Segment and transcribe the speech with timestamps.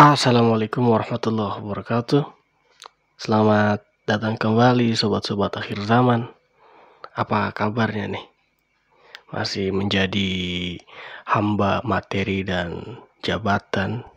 [0.00, 2.24] Assalamualaikum warahmatullahi wabarakatuh.
[3.20, 6.24] Selamat datang kembali sobat-sobat akhir zaman.
[7.12, 8.24] Apa kabarnya nih?
[9.28, 10.32] Masih menjadi
[11.28, 14.08] hamba materi dan jabatan.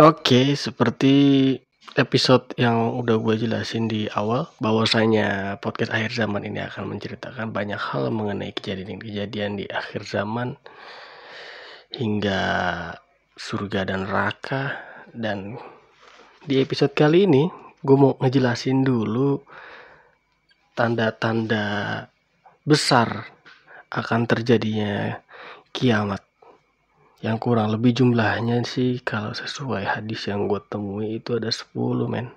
[0.00, 1.16] Oke, seperti
[1.94, 7.78] episode yang udah gue jelasin di awal bahwasanya podcast akhir zaman ini akan menceritakan banyak
[7.78, 10.58] hal mengenai kejadian-kejadian di akhir zaman
[11.94, 12.42] hingga
[13.38, 14.74] surga dan neraka.
[15.14, 15.54] Dan
[16.42, 17.46] di episode kali ini
[17.78, 19.38] gue mau ngejelasin dulu
[20.74, 22.02] tanda-tanda
[22.66, 23.30] besar
[23.94, 25.22] akan terjadinya
[25.70, 26.33] kiamat
[27.24, 31.72] yang kurang lebih jumlahnya sih kalau sesuai hadis yang gue temui itu ada 10
[32.04, 32.28] men.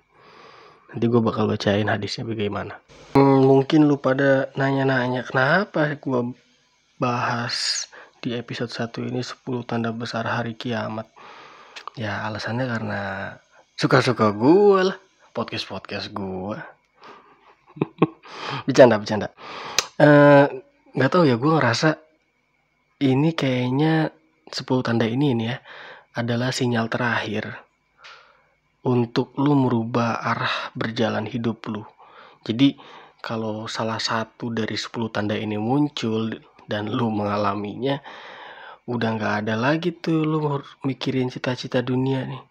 [0.87, 2.79] Nanti gue bakal bacain hadisnya bagaimana.
[3.11, 6.31] Hmm, mungkin lu pada nanya-nanya kenapa gue
[7.03, 7.83] bahas
[8.23, 11.11] di episode 1 ini 10 tanda besar hari kiamat?
[11.99, 13.01] Ya alasannya karena
[13.75, 14.97] suka-suka gue lah
[15.35, 16.57] podcast-podcast gue
[18.71, 19.27] bercanda bercanda.
[19.99, 20.47] Eh,
[20.95, 21.89] nggak uh, tahu ya gue ngerasa
[23.03, 24.15] ini kayaknya
[24.47, 25.59] 10 tanda ini ini ya
[26.15, 27.67] adalah sinyal terakhir
[28.87, 31.83] untuk lu merubah arah berjalan hidup lu.
[32.47, 32.79] Jadi
[33.19, 36.31] kalau salah satu dari 10 tanda ini muncul
[36.63, 37.99] dan lu mengalaminya
[38.87, 40.39] udah nggak ada lagi tuh lu
[40.87, 42.43] mikirin cita-cita dunia nih.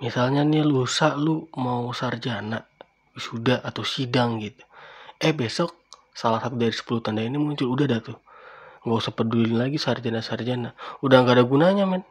[0.00, 2.64] Misalnya nih lusa lu mau sarjana,
[3.12, 4.64] sudah atau sidang gitu.
[5.20, 5.76] Eh besok
[6.16, 8.18] salah satu dari 10 tanda ini muncul udah dah tuh
[8.82, 10.74] nggak usah peduli lagi sarjana-sarjana.
[11.02, 12.02] Udah nggak ada gunanya men.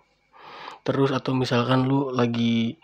[0.82, 2.80] Terus atau misalkan lu lagi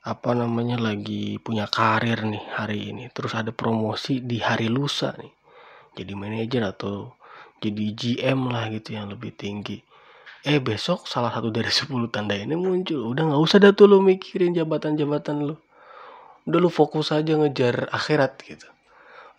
[0.00, 5.28] apa namanya lagi punya karir nih hari ini terus ada promosi di hari lusa nih
[5.92, 7.12] jadi manajer atau
[7.60, 9.84] jadi GM lah gitu yang lebih tinggi.
[10.40, 13.12] Eh besok salah satu dari 10 tanda ini muncul.
[13.12, 15.54] Udah nggak usah dah tuh lu mikirin jabatan-jabatan lu.
[16.48, 18.68] Udah lu fokus aja ngejar akhirat gitu.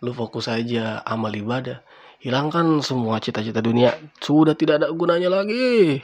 [0.06, 1.82] Lu fokus aja amal ibadah
[2.22, 3.98] hilangkan semua cita-cita dunia.
[4.22, 5.98] Sudah tidak ada gunanya lagi.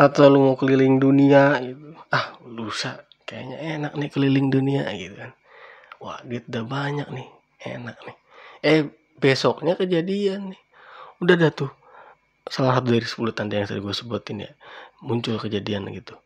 [0.00, 1.92] Atau lu mau keliling dunia gitu.
[2.08, 3.04] Ah lusa.
[3.28, 5.30] Kayaknya enak nih keliling dunia gitu kan.
[6.00, 7.28] Wah duit udah banyak nih.
[7.68, 8.16] Enak nih.
[8.64, 8.80] Eh
[9.20, 10.60] besoknya kejadian nih.
[11.20, 11.70] Udah dah tuh.
[12.48, 14.50] Salah satu dari 10 tanda yang tadi gue sebutin ya.
[15.04, 16.16] Muncul kejadian gitu.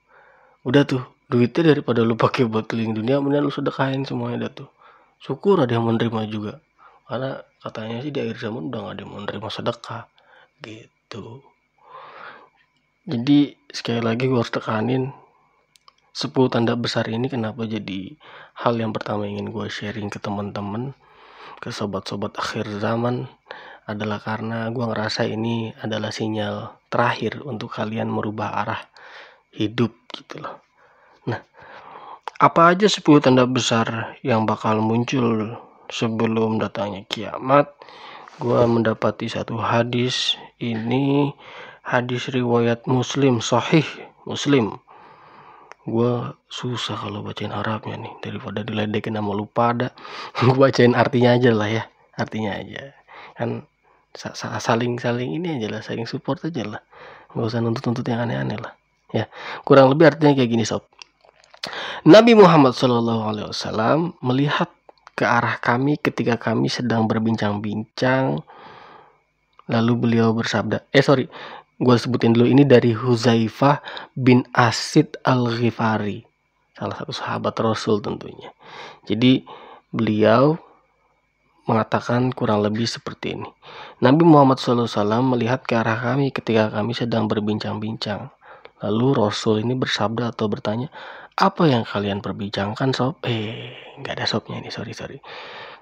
[0.63, 1.03] Udah tuh.
[1.31, 4.69] Duitnya daripada lu pakai buat keliling dunia mendingan lu sedekahin semuanya dah tuh.
[5.23, 6.59] Syukur ada yang menerima juga.
[7.07, 10.05] Karena katanya sih di akhir zaman udah gak ada yang menerima sedekah
[10.65, 11.45] gitu.
[13.05, 15.13] Jadi sekali lagi gue harus tekanin
[16.11, 18.19] 10 tanda besar ini kenapa jadi
[18.61, 20.93] hal yang pertama ingin gue sharing ke teman-teman
[21.63, 23.31] ke sobat-sobat akhir zaman
[23.87, 28.83] adalah karena gue ngerasa ini adalah sinyal terakhir untuk kalian merubah arah
[29.55, 30.61] hidup gitu loh.
[31.31, 31.41] Nah
[32.41, 35.57] apa aja 10 tanda besar yang bakal muncul
[35.91, 37.71] sebelum datangnya kiamat
[38.41, 40.41] gue mendapati satu hadis.
[40.57, 41.33] Ini
[41.85, 43.85] hadis riwayat muslim sahih
[44.25, 44.81] muslim.
[45.85, 49.89] Gue susah kalau bacain Arabnya nih daripada diledekin sama lupa ada.
[50.41, 51.83] Gue bacain artinya aja lah ya
[52.17, 52.93] artinya aja.
[53.37, 53.65] Kan
[54.13, 56.83] saling saling ini aja lah saling support aja lah.
[57.33, 58.73] Nggak usah nuntut nuntut yang aneh-aneh lah
[59.13, 59.25] ya.
[59.65, 60.85] Kurang lebih artinya kayak gini sob.
[62.09, 64.73] Nabi Muhammad SAW melihat
[65.21, 68.41] ke arah kami ketika kami sedang berbincang-bincang.
[69.69, 71.29] Lalu beliau bersabda, eh sorry,
[71.77, 73.85] gue sebutin dulu ini dari Huzaifah
[74.17, 76.25] bin Asid al-Ghifari.
[76.73, 78.49] Salah satu sahabat Rasul tentunya.
[79.05, 79.45] Jadi
[79.93, 80.57] beliau
[81.69, 83.47] mengatakan kurang lebih seperti ini.
[84.01, 84.89] Nabi Muhammad SAW
[85.23, 88.33] melihat ke arah kami ketika kami sedang berbincang-bincang.
[88.81, 90.89] Lalu Rasul ini bersabda atau bertanya,
[91.41, 93.17] apa yang kalian perbincangkan sob?
[93.25, 95.17] Eh, nggak ada sobnya ini, sorry sorry.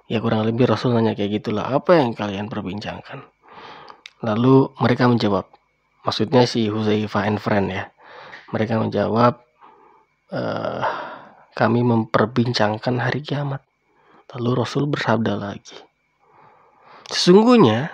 [0.06, 3.26] Ya kurang lebih Rasul nanya kayak gitulah, apa yang kalian perbincangkan?
[4.22, 5.50] Lalu mereka menjawab,
[6.06, 7.90] maksudnya si Huzaifah and friend ya.
[8.54, 9.42] Mereka menjawab,
[10.32, 10.82] uh,
[11.52, 13.60] kami memperbincangkan hari kiamat.
[14.38, 15.76] Lalu Rasul bersabda lagi,
[17.08, 17.88] sesungguhnya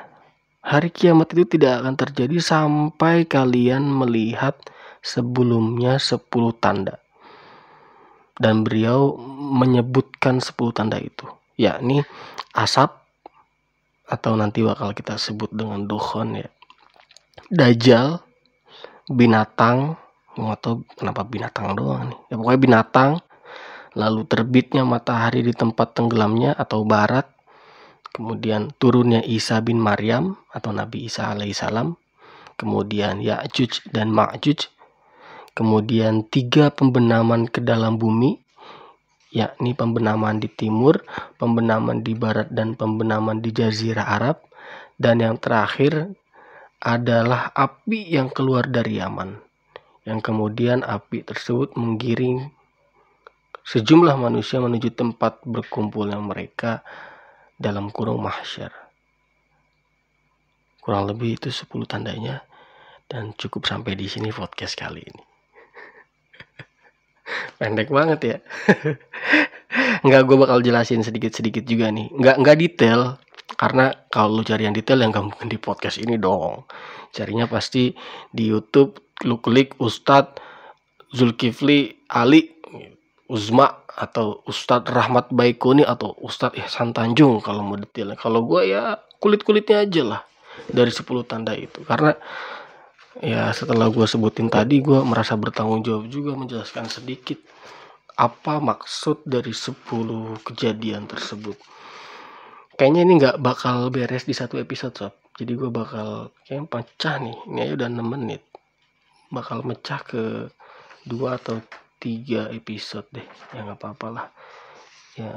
[0.66, 4.58] hari kiamat itu tidak akan terjadi sampai kalian melihat
[4.98, 6.26] sebelumnya 10
[6.58, 7.03] tanda.
[8.34, 11.22] Dan beliau menyebutkan 10 tanda itu,
[11.54, 12.02] yakni
[12.50, 12.90] asap
[14.10, 16.48] atau nanti bakal kita sebut dengan dukhon ya.
[17.46, 18.18] Dajjal,
[19.06, 19.94] binatang,
[20.34, 22.18] tahu kenapa binatang doang nih.
[22.26, 23.10] Ya pokoknya binatang,
[23.94, 27.30] lalu terbitnya matahari di tempat tenggelamnya atau barat,
[28.10, 31.94] kemudian turunnya Isa bin Maryam atau Nabi Isa alaihissalam,
[32.58, 34.73] kemudian Ya'juj dan Ma'juj,
[35.54, 38.36] kemudian tiga pembenaman ke dalam bumi,
[39.30, 41.06] yakni pembenaman di timur,
[41.38, 44.42] pembenaman di barat, dan pembenaman di Jazirah Arab,
[44.98, 46.14] dan yang terakhir
[46.82, 49.38] adalah api yang keluar dari Yaman,
[50.04, 52.50] yang kemudian api tersebut menggiring
[53.64, 56.84] sejumlah manusia menuju tempat berkumpulnya mereka
[57.56, 58.70] dalam kurung mahsyar.
[60.84, 62.44] Kurang lebih itu 10 tandanya
[63.08, 65.33] dan cukup sampai di sini podcast kali ini.
[67.56, 68.36] Pendek banget ya.
[70.04, 72.12] Enggak gue bakal jelasin sedikit-sedikit juga nih.
[72.12, 73.00] Enggak enggak detail
[73.54, 76.66] karena kalau lu cari yang detail yang gak mungkin di podcast ini dong.
[77.14, 77.94] Carinya pasti
[78.34, 80.42] di YouTube lu klik Ustadz
[81.14, 82.50] Zulkifli Ali
[83.30, 88.18] Uzma atau Ustadz Rahmat Baikuni atau Ustadz Ihsan Tanjung kalau mau detail.
[88.18, 90.20] Kalau gue ya kulit-kulitnya aja lah
[90.66, 91.86] dari 10 tanda itu.
[91.86, 92.12] Karena
[93.22, 97.38] ya setelah gue sebutin tadi gue merasa bertanggung jawab juga menjelaskan sedikit
[98.14, 99.74] apa maksud dari 10
[100.46, 101.58] kejadian tersebut.
[102.74, 105.14] Kayaknya ini nggak bakal beres di satu episode sob.
[105.34, 107.38] Jadi gue bakal kayak pecah nih.
[107.50, 108.42] Ini aja udah 6 menit.
[109.30, 110.46] Bakal mecah ke
[111.04, 111.58] dua atau
[112.04, 113.24] tiga episode deh
[113.56, 114.26] ya nggak apa-apa lah
[115.16, 115.32] ya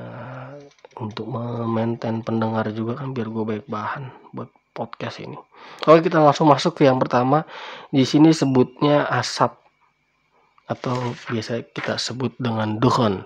[0.99, 5.33] untuk memaintain pendengar juga kan biar gue baik bahan buat podcast ini.
[5.89, 7.41] Oke kita langsung masuk ke yang pertama.
[7.89, 9.57] Di sini sebutnya asap.
[10.69, 13.25] Atau biasa kita sebut dengan duhon.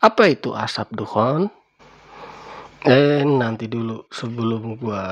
[0.00, 1.52] Apa itu asap duhon?
[2.86, 5.04] Eh nanti dulu sebelum gue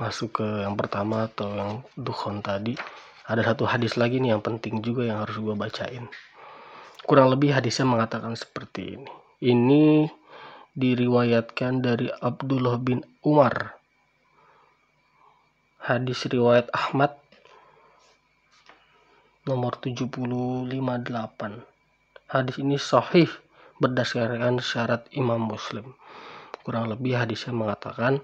[0.00, 2.78] masuk ke yang pertama atau yang duhon tadi
[3.28, 6.08] ada satu hadis lagi nih yang penting juga yang harus gue bacain.
[7.04, 9.10] Kurang lebih hadisnya mengatakan seperti ini.
[9.44, 9.84] Ini
[10.72, 13.77] diriwayatkan dari Abdullah bin Umar.
[15.88, 17.16] Hadis riwayat Ahmad
[19.48, 20.68] nomor 758.
[22.28, 23.24] Hadis ini sahih
[23.80, 25.96] berdasarkan syarat Imam Muslim.
[26.60, 28.20] Kurang lebih hadisnya mengatakan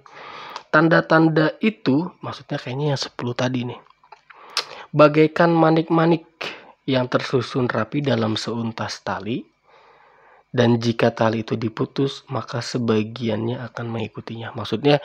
[0.69, 3.81] tanda-tanda itu maksudnya kayaknya yang 10 tadi nih.
[4.93, 6.29] Bagaikan manik-manik
[6.85, 9.41] yang tersusun rapi dalam seuntas tali
[10.53, 15.01] dan jika tali itu diputus maka sebagiannya akan mengikutinya maksudnya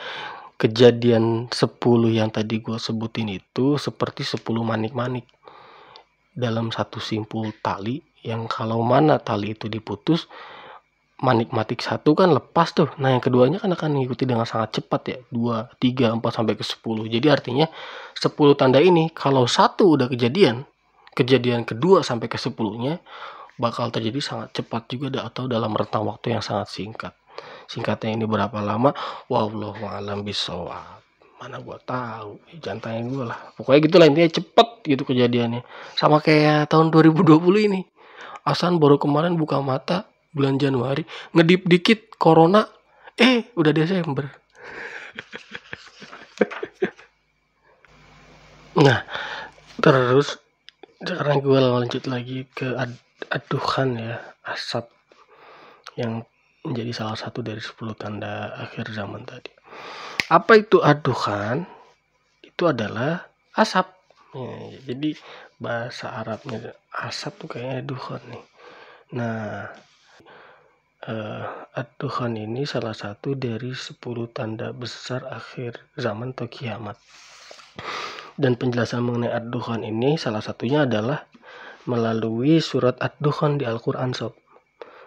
[0.60, 1.80] kejadian 10
[2.12, 5.24] yang tadi gue sebutin itu seperti 10 manik-manik.
[6.36, 10.28] Dalam satu simpul tali yang kalau mana tali itu diputus
[11.24, 12.92] manik-matik satu kan lepas tuh.
[13.00, 15.18] Nah yang keduanya kan akan mengikuti dengan sangat cepat ya.
[15.32, 17.66] 2, 3, 4 sampai ke 10 jadi artinya
[18.20, 20.68] 10 tanda ini kalau satu udah kejadian
[21.16, 23.00] kejadian kedua sampai ke sepuluhnya
[23.60, 27.12] bakal terjadi sangat cepat juga atau dalam rentang waktu yang sangat singkat.
[27.70, 28.90] Singkatnya ini berapa lama?
[29.30, 30.98] Wallahu alam bisawab.
[31.38, 33.38] Mana gua tahu, jangan tanya gue lah.
[33.54, 35.62] Pokoknya gitu lah intinya cepet gitu kejadiannya.
[35.94, 37.38] Sama kayak tahun 2020
[37.70, 37.86] ini.
[38.42, 42.66] Asan baru kemarin buka mata bulan Januari, ngedip dikit corona,
[43.14, 44.26] eh udah Desember.
[48.84, 49.06] nah,
[49.78, 50.42] terus
[51.00, 52.92] sekarang gue lanjut lagi ke ad
[53.32, 54.88] aduhan ya asap
[55.96, 56.24] yang
[56.64, 59.52] menjadi salah satu dari 10 tanda akhir zaman tadi.
[60.28, 61.64] Apa itu aduhan?
[62.44, 63.88] Itu adalah asap.
[64.30, 64.54] Ya,
[64.86, 65.18] jadi
[65.58, 68.44] bahasa Arabnya asap tuh kayaknya aduhan nih.
[69.18, 69.66] Nah
[71.08, 71.44] uh,
[71.74, 73.98] aduhan ini salah satu dari 10
[74.30, 77.00] tanda besar akhir zaman atau kiamat.
[78.40, 81.28] Dan penjelasan mengenai ad-dukhan ini salah satunya adalah
[81.84, 84.32] melalui surat ad-dukhan di Al-Quran Sob.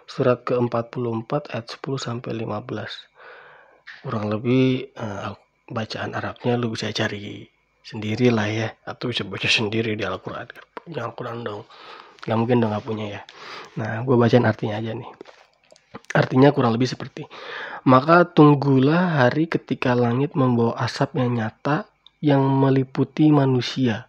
[0.04, 4.04] Surat ke-44 ayat 10 sampai 15.
[4.04, 5.32] Kurang lebih uh,
[5.68, 7.48] bacaan Arabnya lu bisa cari
[7.84, 10.48] sendiri lah ya atau bisa baca sendiri di Al-Quran
[10.84, 11.68] punya Al-Quran dong
[12.24, 13.20] nggak mungkin dong nggak punya ya
[13.76, 15.08] nah gue bacain artinya aja nih
[16.16, 17.28] artinya kurang lebih seperti
[17.84, 21.84] maka tunggulah hari ketika langit membawa asap yang nyata
[22.24, 24.08] yang meliputi manusia.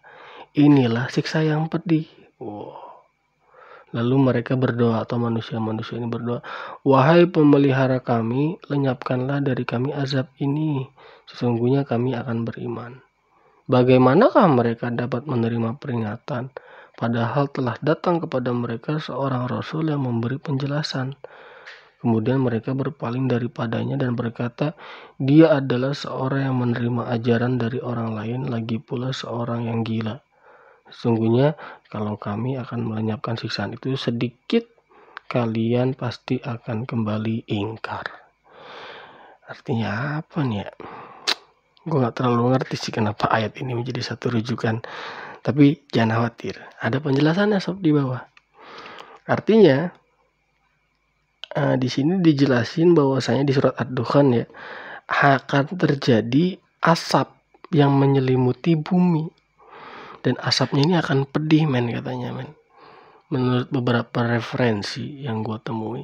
[0.56, 2.08] Inilah siksa yang pedih.
[2.40, 2.85] Wow.
[3.96, 6.44] Lalu mereka berdoa atau manusia-manusia ini berdoa,
[6.84, 10.84] "Wahai pemelihara kami, lenyapkanlah dari kami azab ini.
[11.32, 13.00] Sesungguhnya kami akan beriman."
[13.72, 16.52] Bagaimanakah mereka dapat menerima peringatan
[17.00, 21.16] padahal telah datang kepada mereka seorang rasul yang memberi penjelasan?
[22.04, 24.78] Kemudian mereka berpaling daripadanya dan berkata,
[25.18, 30.25] "Dia adalah seorang yang menerima ajaran dari orang lain, lagi pula seorang yang gila."
[30.90, 31.58] Sesungguhnya,
[31.90, 34.70] kalau kami akan melenyapkan siksaan itu sedikit,
[35.26, 38.24] kalian pasti akan kembali ingkar.
[39.46, 40.70] artinya apa nih ya?
[41.86, 44.82] Gue nggak terlalu ngerti sih kenapa ayat ini menjadi satu rujukan.
[45.46, 48.26] Tapi jangan khawatir ada penjelasannya sob di bawah.
[49.30, 49.94] Artinya
[51.54, 54.46] uh, di sini dijelasin bahwasanya di surat ad-dukhan ya
[55.06, 57.30] akan terjadi asap
[57.70, 59.30] yang menyelimuti bumi
[60.26, 62.50] dan asapnya ini akan pedih men katanya men
[63.30, 66.02] menurut beberapa referensi yang gue temui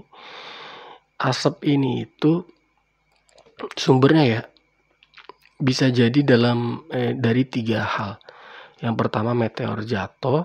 [1.17, 2.45] asap ini itu
[3.77, 4.41] sumbernya ya
[5.61, 8.17] bisa jadi dalam eh, dari tiga hal.
[8.81, 10.41] Yang pertama meteor jatuh,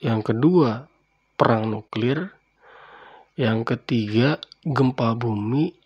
[0.00, 0.88] yang kedua
[1.36, 2.32] perang nuklir,
[3.36, 5.76] yang ketiga gempa bumi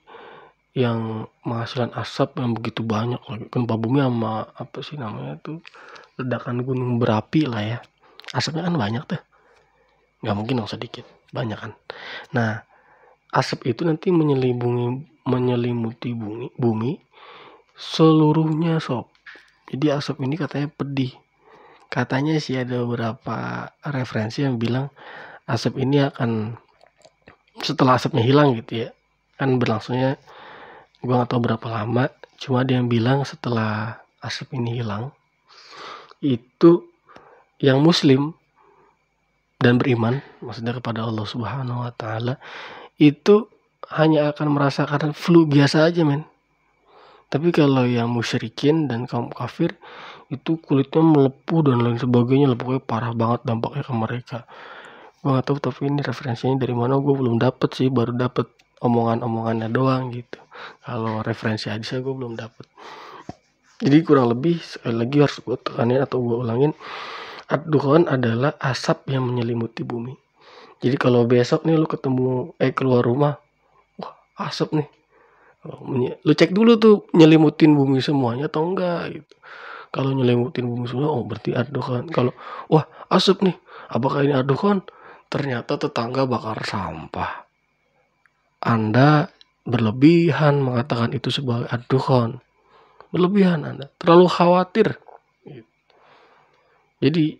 [0.78, 3.18] yang menghasilkan asap yang begitu banyak.
[3.50, 5.58] Gempa bumi sama apa sih namanya tuh
[6.20, 7.78] ledakan gunung berapi lah ya.
[8.30, 9.20] Asapnya kan banyak tuh.
[10.20, 11.72] Nggak mungkin dong sedikit, banyak kan.
[12.36, 12.62] Nah,
[13.30, 16.98] asap itu nanti menyelimuti menyelimuti bumi, bumi
[17.78, 19.06] seluruhnya sob
[19.70, 21.14] jadi asap ini katanya pedih
[21.86, 24.90] katanya sih ada beberapa referensi yang bilang
[25.46, 26.58] asap ini akan
[27.62, 28.88] setelah asapnya hilang gitu ya
[29.38, 30.18] kan berlangsungnya
[31.00, 35.14] gue gak tahu berapa lama cuma ada yang bilang setelah asap ini hilang
[36.20, 36.84] itu
[37.60, 38.32] yang muslim
[39.60, 42.40] dan beriman maksudnya kepada Allah Subhanahu wa taala
[42.96, 43.48] itu
[43.92, 46.24] hanya akan merasakan flu biasa aja men
[47.30, 49.78] tapi kalau yang musyrikin dan kaum kafir
[50.34, 54.38] itu kulitnya melepuh dan lain sebagainya, pokoknya parah banget dampaknya ke mereka.
[55.22, 58.50] Gue gak tahu tapi ini referensinya dari mana gue belum dapet sih, baru dapet
[58.82, 60.42] omongan-omongannya doang gitu.
[60.82, 62.66] Kalau referensi hadisnya gue belum dapet.
[63.80, 66.72] Jadi kurang lebih sekali lagi harus gue tekanin atau gue ulangin.
[67.50, 67.66] ad
[68.06, 70.14] adalah asap yang menyelimuti bumi.
[70.80, 73.36] Jadi kalau besok nih lu ketemu eh keluar rumah,
[73.98, 74.88] wah asap nih.
[76.24, 79.34] Lu cek dulu tuh nyelimutin bumi semuanya atau enggak gitu.
[79.90, 82.30] Kalau nyelimutin bumi semua oh berarti adukan kalau
[82.70, 83.56] wah asap nih
[83.90, 84.86] apakah ini adukan
[85.26, 87.44] ternyata tetangga bakar sampah.
[88.62, 89.28] Anda
[89.66, 92.40] berlebihan mengatakan itu sebagai adukan
[93.10, 94.88] berlebihan anda terlalu khawatir
[97.00, 97.38] jadi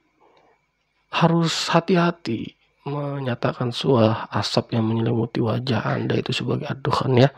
[1.11, 2.55] harus hati-hati
[2.87, 7.31] menyatakan suah asap yang menyelimuti wajah anda itu sebagai adukan ya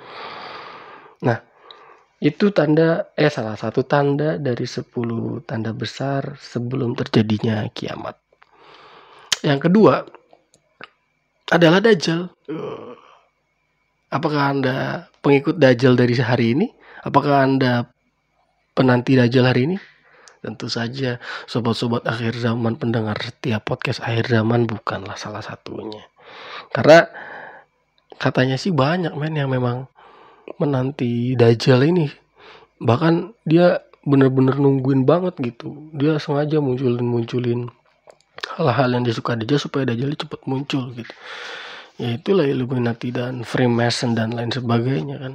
[1.23, 1.39] Nah,
[2.19, 8.19] itu tanda eh salah satu tanda dari 10 tanda besar sebelum terjadinya kiamat.
[9.43, 10.07] Yang kedua
[11.51, 12.31] adalah dajjal.
[14.13, 16.67] Apakah Anda pengikut dajjal dari hari ini?
[17.03, 17.91] Apakah Anda
[18.73, 19.77] penanti dajjal hari ini?
[20.43, 26.03] Tentu saja sobat-sobat akhir zaman pendengar setiap podcast akhir zaman bukanlah salah satunya.
[26.75, 27.07] Karena
[28.23, 29.91] katanya sih banyak men yang memang
[30.63, 32.07] menanti Dajjal ini
[32.83, 37.61] bahkan dia bener-bener nungguin banget gitu dia sengaja munculin munculin
[38.59, 41.15] hal-hal yang disuka Dajjal supaya Dajjal cepet muncul gitu
[41.99, 45.35] ya itulah Illuminati dan Freemason dan lain sebagainya kan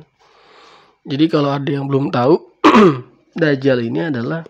[1.07, 2.35] jadi kalau ada yang belum tahu
[3.37, 4.41] Dajjal ini adalah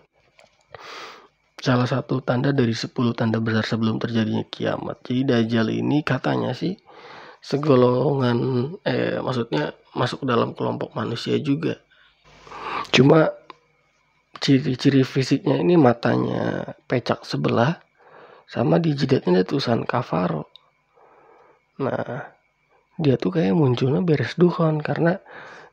[1.60, 5.04] salah satu tanda dari 10 tanda besar sebelum terjadinya kiamat.
[5.04, 6.72] Jadi Dajjal ini katanya sih
[7.44, 8.38] segolongan
[8.88, 11.76] eh maksudnya masuk dalam kelompok manusia juga.
[12.88, 13.28] Cuma
[14.40, 17.84] ciri-ciri fisiknya ini matanya pecak sebelah
[18.48, 20.48] sama di jidatnya ada tulisan kafaro.
[21.84, 22.32] Nah
[22.96, 25.20] dia tuh kayak munculnya beres duhon karena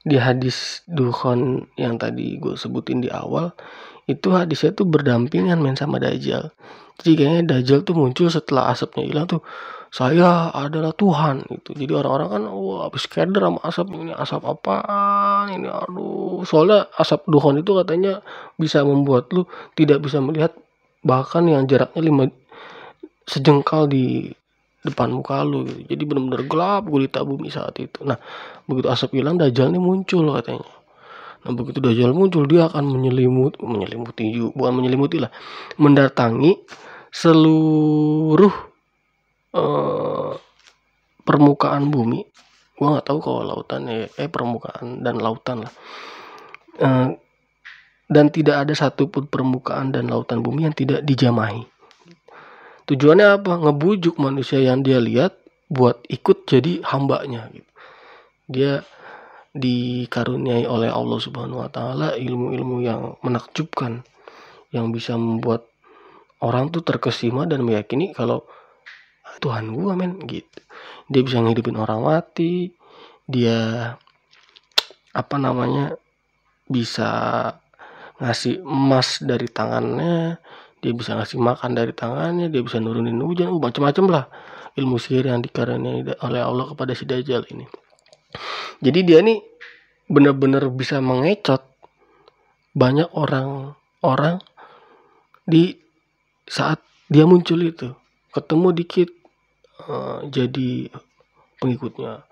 [0.06, 3.50] di hadis duhon yang tadi gue sebutin di awal
[4.06, 6.54] itu hadisnya tuh berdampingan main sama dajjal.
[7.02, 9.42] Jadi kayaknya dajjal tuh muncul setelah asapnya hilang tuh
[9.96, 15.56] saya adalah Tuhan itu jadi orang-orang kan wah habis keder sama asap ini asap apaan
[15.56, 15.72] ini?
[15.72, 16.44] Aduh.
[16.44, 18.22] Soalnya asap duhon itu katanya
[18.60, 20.52] bisa membuat lu tidak bisa melihat
[21.02, 22.28] bahkan yang jaraknya lima
[23.26, 24.36] sejengkal di
[24.86, 25.82] depan muka lu gitu.
[25.90, 28.06] jadi benar-benar gelap gulita bumi saat itu.
[28.06, 28.22] Nah
[28.70, 30.70] begitu asap hilang dajjal ini muncul katanya.
[31.46, 35.34] Nah begitu dajjal muncul dia akan menyelimut menyelimuti bukan menyelimuti lah
[35.82, 36.62] mendatangi
[37.10, 38.76] seluruh
[39.56, 40.34] Eh,
[41.24, 42.28] permukaan bumi.
[42.76, 45.74] Gue nggak tahu kalau lautan ya eh permukaan dan lautan lah.
[46.76, 47.16] Uh,
[48.12, 51.64] dan tidak ada satupun permukaan dan lautan bumi yang tidak dijamahi
[52.86, 53.52] tujuannya apa?
[53.62, 55.38] Ngebujuk manusia yang dia lihat
[55.70, 57.72] buat ikut jadi hambanya gitu.
[58.46, 58.74] Dia
[59.56, 64.04] dikaruniai oleh Allah Subhanahu wa taala ilmu-ilmu yang menakjubkan
[64.76, 65.66] yang bisa membuat
[66.44, 68.44] orang tuh terkesima dan meyakini kalau
[69.40, 70.60] Tuhan gue men gitu.
[71.08, 72.76] Dia bisa ngidupin orang mati
[73.26, 73.94] dia
[75.16, 75.98] apa namanya
[76.70, 77.10] bisa
[78.22, 80.38] ngasih emas dari tangannya
[80.86, 84.26] dia bisa ngasih makan dari tangannya dia bisa nurunin hujan uh, macam-macam lah
[84.78, 87.66] ilmu sihir yang dikaruniai oleh Allah kepada si Dajjal ini.
[88.86, 89.42] Jadi dia nih
[90.06, 91.64] benar-benar bisa mengecot
[92.76, 94.44] banyak orang-orang
[95.48, 95.80] di
[96.46, 97.96] saat dia muncul itu.
[98.36, 99.10] Ketemu dikit
[99.90, 100.92] uh, jadi
[101.64, 102.28] pengikutnya.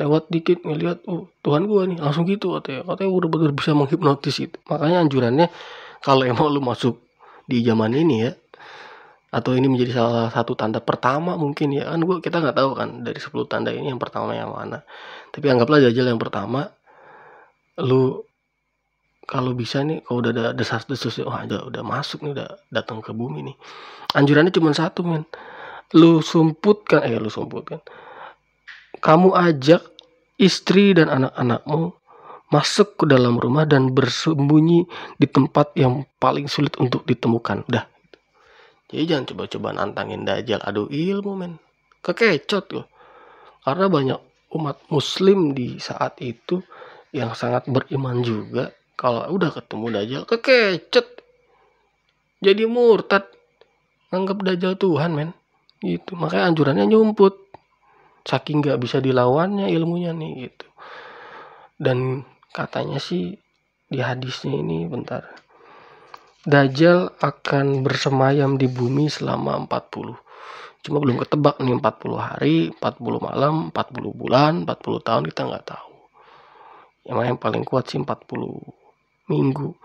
[0.00, 2.88] Lewat dikit ngelihat oh Tuhan gua nih langsung gitu katanya.
[2.88, 4.56] Katanya udah bener bisa menghipnotis itu.
[4.70, 5.50] Makanya anjurannya
[6.00, 7.02] kalau emang lu masuk
[7.46, 8.32] di zaman ini ya
[9.32, 11.88] atau ini menjadi salah satu tanda pertama mungkin ya.
[11.88, 14.84] Kan gua kita nggak tahu kan dari 10 tanda ini yang pertama yang mana.
[15.32, 16.68] Tapi anggaplah jajal yang pertama
[17.80, 18.20] lu
[19.24, 23.16] kalau bisa nih kalau udah ada desas-desus oh udah udah masuk nih udah datang ke
[23.16, 23.56] bumi nih.
[24.12, 25.24] Anjurannya cuma satu men.
[25.96, 27.80] Lu sumputkan eh lu sumputkan.
[29.00, 29.80] Kamu ajak
[30.36, 32.01] istri dan anak-anakmu
[32.52, 34.84] masuk ke dalam rumah dan bersembunyi
[35.16, 37.64] di tempat yang paling sulit untuk ditemukan.
[37.64, 37.88] Udah.
[38.92, 41.56] Jadi jangan coba-coba nantangin dajjal adu ilmu men.
[42.04, 42.86] Kekecot loh.
[43.64, 44.20] Karena banyak
[44.52, 46.60] umat muslim di saat itu
[47.16, 48.68] yang sangat beriman juga.
[49.00, 51.08] Kalau udah ketemu dajjal kekecot.
[52.44, 53.24] Jadi murtad.
[54.12, 55.32] Anggap dajjal Tuhan men.
[55.80, 56.12] Gitu.
[56.12, 57.42] Makanya anjurannya nyumput
[58.22, 60.66] saking nggak bisa dilawannya ilmunya nih gitu
[61.82, 63.40] dan katanya sih
[63.88, 65.24] di hadisnya ini bentar.
[66.42, 70.32] Dajjal akan bersemayam di bumi selama 40
[70.82, 72.82] cuma belum ketebak nih 40 hari 40
[73.22, 75.94] malam 40 bulan 40 tahun kita nggak tahu.
[77.06, 78.10] Yang yang paling kuat sih 40
[79.30, 79.78] minggu.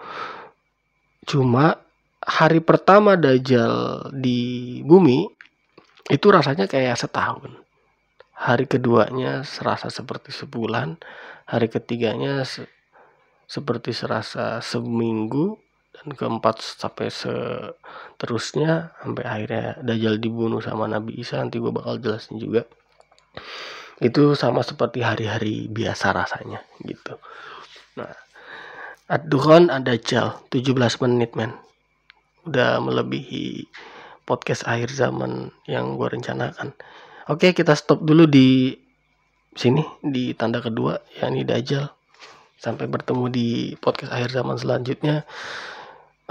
[1.29, 1.77] Cuma
[2.17, 5.29] hari pertama Dajjal di bumi
[6.09, 7.66] itu rasanya kayak setahun
[8.37, 11.01] hari keduanya serasa seperti sebulan,
[11.49, 12.69] hari ketiganya se
[13.47, 15.57] seperti serasa seminggu,
[15.97, 22.37] dan keempat sampai seterusnya sampai akhirnya Dajjal dibunuh sama Nabi Isa nanti gue bakal jelasin
[22.37, 22.69] juga.
[23.97, 27.17] Itu sama seperti hari-hari biasa rasanya gitu.
[27.97, 28.13] Nah
[29.07, 31.55] Ad-Dukhon Ad-Dajjal 17 menit men.
[32.45, 33.65] Udah melebihi
[34.27, 36.75] podcast akhir zaman yang gue rencanakan
[37.27, 38.71] Oke, kita stop dulu di
[39.51, 41.91] sini di tanda kedua yakni Dajjal.
[42.55, 43.47] Sampai bertemu di
[43.83, 45.27] podcast akhir zaman selanjutnya.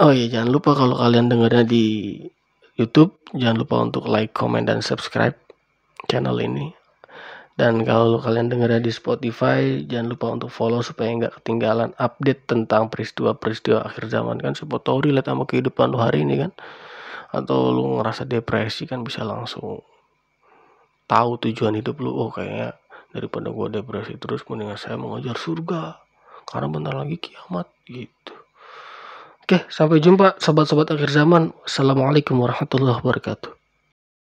[0.01, 1.85] Oh iya, jangan lupa kalau kalian dengarnya di
[2.81, 5.37] YouTube, jangan lupa untuk like, comment dan subscribe
[6.09, 6.73] channel ini.
[7.53, 12.89] Dan kalau kalian dengarnya di Spotify, jangan lupa untuk follow supaya nggak ketinggalan update tentang
[12.89, 14.57] peristiwa-peristiwa akhir zaman kan.
[14.57, 16.57] Siapa tahu relate sama kehidupan lu hari ini kan.
[17.29, 19.85] Atau lu ngerasa depresi kan bisa langsung
[21.07, 22.13] tahu tujuan hidup lu.
[22.13, 22.77] Oh kayaknya
[23.09, 26.03] daripada gue depresi terus mendingan saya mengejar surga.
[26.47, 28.35] Karena bentar lagi kiamat gitu.
[29.43, 31.55] Oke sampai jumpa sobat-sobat akhir zaman.
[31.65, 33.56] Assalamualaikum warahmatullahi wabarakatuh